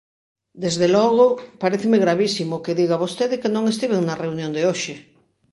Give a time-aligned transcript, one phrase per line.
[0.63, 1.25] Desde logo,
[1.61, 4.93] paréceme gravísimo que diga vostede que non estiven na reunión de hoxe.